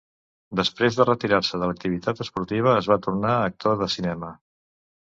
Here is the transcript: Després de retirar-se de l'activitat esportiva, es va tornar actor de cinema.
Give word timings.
Després 0.59 0.97
de 0.99 1.05
retirar-se 1.09 1.61
de 1.65 1.69
l'activitat 1.73 2.25
esportiva, 2.27 2.75
es 2.81 2.91
va 2.95 3.01
tornar 3.07 3.39
actor 3.53 3.81
de 3.85 3.95
cinema. 3.99 4.35